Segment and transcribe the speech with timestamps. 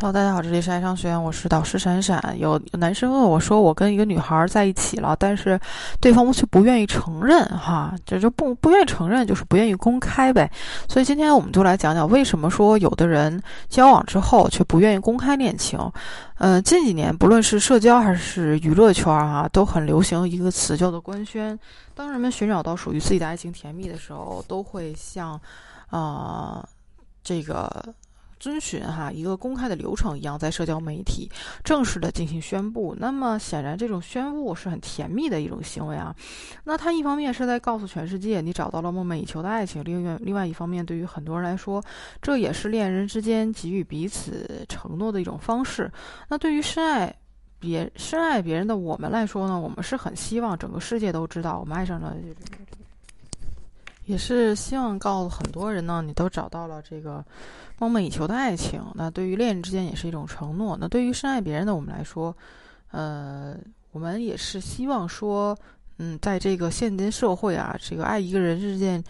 [0.00, 2.20] Hello，大家好，这里是爱商学院，我是导师闪闪。
[2.36, 5.58] 有男生问我说，我跟一个女孩在一起了，但是
[6.00, 10.50] 对方却不愿意承认，哈，这就不不愿意承认，就是不愿意公开呗。
[10.88, 15.78] 所以今天我们就来讲讲，为什么说有的人交往之后却不愿意公开恋情。
[16.38, 21.56] 嗯，近几年不论是社交还是娱乐圈啊，都很流行一个词叫做官宣。
[21.94, 25.40] 当人们寻找到属于自己的爱情甜蜜的时候，都会像，
[25.88, 26.68] 啊，
[27.22, 27.94] 这个。
[28.44, 31.30] 遵循哈一个公开的流程一样，在社交媒体
[31.62, 32.94] 正式的进行宣布。
[32.98, 36.14] 那么显然，这种宣布是很甜蜜的一种行为啊。
[36.62, 41.82] 那他一方面是在告诉全世界你找到了梦寐以求的爱情，另外另外一方面，对于很多人来说，
[42.20, 45.90] 这也是恋人之间给予彼此承诺的一种方式。
[46.28, 47.16] 那对于深爱
[47.58, 52.14] 别深爱别人的我们来说呢，我们是很希望整个世界都知道我们爱上了。
[54.06, 57.24] 也是希望告诉很多人呢，你都找到了这个
[57.78, 58.82] 梦寐以求的爱情。
[58.94, 60.76] 那对于恋人之间也是一种承诺。
[60.80, 62.36] 那对于深爱别人的我们来说，
[62.90, 63.56] 呃，
[63.92, 65.56] 我们也是希望说，
[65.98, 69.02] 嗯，在这个现今社会啊，这个爱一个人是件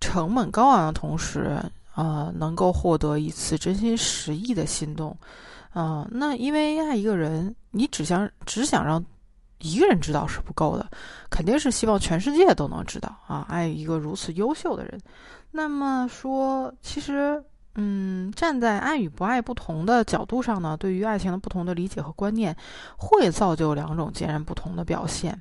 [0.00, 1.58] 成本高昂的同时，
[1.94, 5.16] 啊，能够获得一次真心实意的心动。
[5.72, 9.04] 啊，那因为爱一个人，你只想只想让。
[9.62, 10.86] 一个人知道是不够的，
[11.30, 13.46] 肯定是希望全世界都能知道啊！
[13.48, 15.00] 爱一个如此优秀的人，
[15.50, 17.42] 那么说，其实，
[17.76, 22.54] 嗯，站在爱与不爱不同的角度上呢，对于爱情的不同的理解和观念，
[22.96, 25.40] 会造就两种截然不同的表现。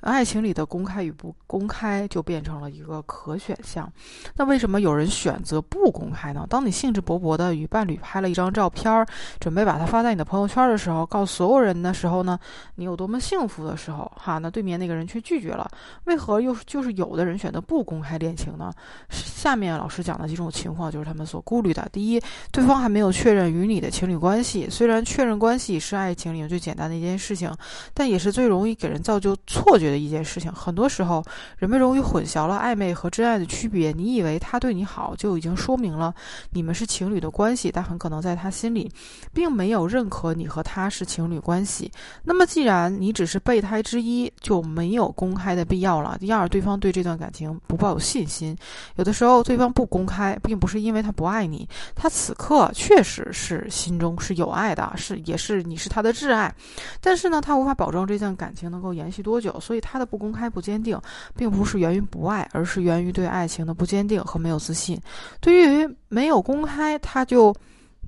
[0.00, 3.90] 爱情里的公开与不公开就变成了一个可选项。
[4.36, 6.46] 那为什么有人选择不公开呢？
[6.48, 9.06] 当你兴致勃勃地与伴侣拍了一张照片，
[9.38, 12.38] 准备把它发在你的朋友圈的时候，告诉所有人的时候呢？
[12.76, 14.38] 你有多么幸福的时候，哈？
[14.38, 15.70] 那对面那个人却拒绝了。
[16.04, 18.72] 为何又就是有的人选择不公开恋情呢？
[19.10, 21.86] 下面老师讲的几种情况就是他们所顾虑的。
[21.92, 22.18] 第一，
[22.50, 24.66] 对方还没有确认与你的情侣关系。
[24.70, 27.54] 虽然确认关系是爱情里最简单的一件事情，
[27.92, 29.89] 但也是最容易给人造就错觉。
[29.90, 31.24] 的一件事情，很多时候
[31.58, 33.92] 人们容易混淆了暧昧和真爱的区别。
[33.92, 36.14] 你以为他对你好，就已经说明了
[36.50, 38.90] 你们是情侣的关系，但很可能在他心里，
[39.32, 41.90] 并没有认可你和他是情侣关系。
[42.22, 46.16] 那么，既然你只是备胎之一，就没有公开的必要了。
[46.20, 48.56] 第二，对方对这段感情不抱有信心。
[48.94, 56.54] 有的时候，对方不公开，并不是因为他不爱你，他此刻确实是心中是有爱的，是也是你是他的挚爱。
[57.00, 59.79] 但是呢，他无法保证这段感情能够延续多久，所以。
[59.80, 61.00] 他的不公开、不坚定，
[61.36, 65.00] 并不是源于不爱，而是源于对爱情的不坚定和没有自信。
[65.40, 67.54] 对于没有公开，他就，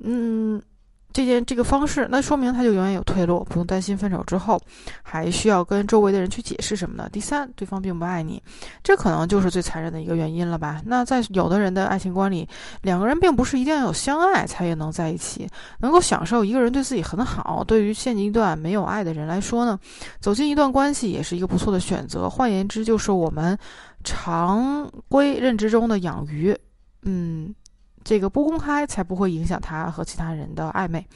[0.00, 0.60] 嗯。
[1.12, 4.60] 这件这个方式，那说明他就永远有退路，不用担心分手之后
[5.02, 7.08] 还需要跟周围的人去解释什么的。
[7.10, 8.42] 第三，对方并不爱你，
[8.82, 10.80] 这可能就是最残忍的一个原因了吧？
[10.84, 12.48] 那在有的人的爱情观里，
[12.82, 15.48] 两个人并不是一定要有相爱才也能在一起，
[15.80, 17.64] 能够享受一个人对自己很好。
[17.64, 19.78] 对于现阶段没有爱的人来说呢，
[20.20, 22.28] 走进一段关系也是一个不错的选择。
[22.30, 23.58] 换言之，就是我们
[24.04, 26.56] 常规认知中的养鱼，
[27.02, 27.54] 嗯。
[28.10, 31.06] 这个不公开才不会影响他和其他人的暧昧。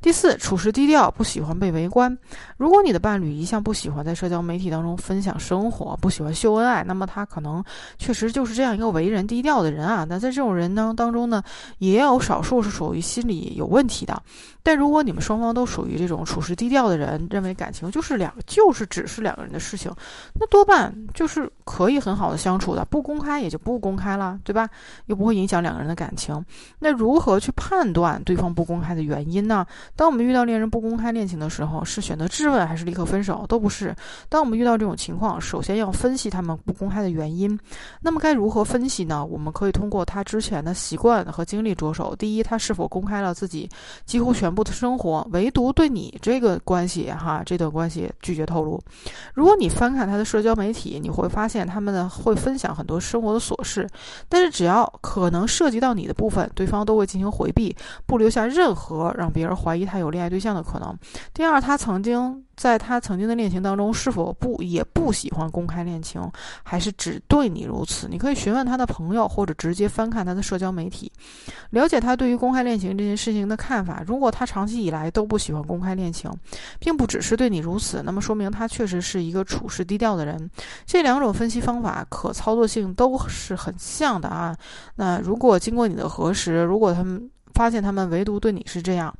[0.00, 2.16] 第四，处事低调，不喜欢被围观。
[2.56, 7.62] 如果你的伴侣一向不喜欢在社交媒体当中分享生活，不喜欢秀恩爱，那么他可能
[7.98, 10.06] 确实就是这样一个为人低调的人啊。
[10.08, 11.42] 那在这种人当当中呢，
[11.80, 14.18] 也有少数是属于心理有问题的。
[14.62, 19.92] 但如果你们双方都属于这种处事低调的人，认为感情就是两就是只是两个人的事情，
[20.32, 22.86] 那多半就是可以很好的相处的。
[22.86, 24.66] 不公开也就不公开了，对吧？
[25.06, 26.37] 又不会影响两个人的感情。
[26.78, 29.66] 那如何去判断对方不公开的原因呢？
[29.96, 33.46] 当我们遇到恋人不公开恋情的时候，是选择质问还是立刻分手？
[33.48, 33.94] 都不是。
[34.28, 37.58] 当我们遇到这种情况，首先要分析他们不公开的原因。
[38.02, 39.24] 那么该如何分析呢？
[39.24, 42.14] 我们可以通过他之前的习惯和经历着手。
[42.14, 43.66] 第一，他是否公开了自己
[44.04, 48.78] 几乎全部的生活，唯独对你这个关系哈这段关系拒绝透露。
[49.32, 53.88] 如果你翻看他的社交媒体，你会发现他们呢会分享很多生活的琐事，
[54.28, 56.17] 但是只要可能涉及到你的。
[56.18, 57.74] 部分对方都会进行回避，
[58.04, 60.92] 不留下任何让别人怀疑他有恋爱对象的可能。
[61.32, 66.20] 第二，他曾经在他曾经的恋情当中是否不也不喜欢公开恋情，
[66.64, 68.08] 还是只对你如此？
[68.10, 71.10] 你可以询问他的朋友，或者直接翻看他的社交媒体，
[71.70, 74.02] 了解他对于公开恋情这件事情的看法。
[74.04, 76.28] 如果他长期以来都不喜欢公开恋情，
[76.80, 80.50] 并不只是对你如此，那么说明他确实是一个处事低调的人。
[80.84, 84.56] 这两种分析方法可操作性都是很像的啊。
[84.96, 89.14] 那如果经过你的核实，如果他们发现他们唯独对你是这样，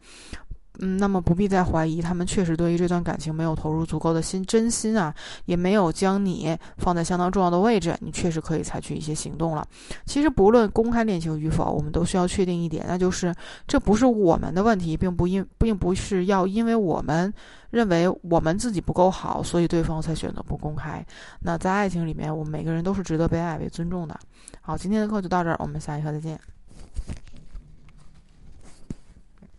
[0.80, 5.12] 嗯，那么不必再怀疑，他们确实对于这段感情没有投入足够的心真心啊，
[5.46, 9.66] 也没有将你放在相当重要的位置，你确实可以采取一些行动了。
[10.06, 13.34] 其实不论公开恋情与否，我们都需要确定一点，那就是
[13.66, 17.32] 这不是我们的问题，并不因并不是要因为我们
[17.70, 21.04] 认为我们自己不够好，所以对方才选择不公开。
[21.40, 24.16] 那在爱情里面，我们每个人都是值得被爱、被尊重的。
[24.60, 26.38] 好，今天的课就到这儿，我们下一课再见。